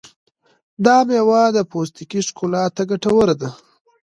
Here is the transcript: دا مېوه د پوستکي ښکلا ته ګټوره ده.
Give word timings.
دا 0.85 0.97
مېوه 1.07 1.41
د 1.55 1.57
پوستکي 1.71 2.19
ښکلا 2.27 2.63
ته 2.75 2.81
ګټوره 2.89 3.35
ده. 3.41 3.49